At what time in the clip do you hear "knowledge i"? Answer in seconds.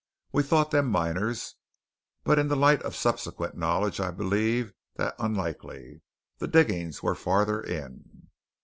3.55-4.09